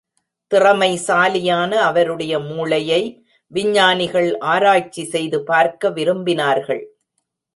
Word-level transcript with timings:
திறமைசாலியான 0.51 1.71
அவருடைய 1.81 2.39
மூளையை, 2.39 3.01
விஞ்ஞானிகள் 3.51 4.37
ஆராய்ச்சி 4.37 5.03
செய்து 5.05 5.43
பார்க்க 5.43 5.89
விரும்பினார்கள். 5.89 6.83